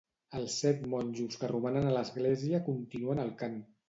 Els 0.37 0.53
set 0.61 0.79
monjos 0.93 1.37
que 1.41 1.49
romanen 1.51 1.89
a 1.89 1.91
l'església 1.97 2.63
continuen 2.71 3.23
el 3.25 3.31
cant. 3.43 3.61